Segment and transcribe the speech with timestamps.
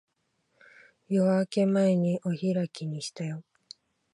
[1.09, 3.43] 夜明け前にお開きにしたよ。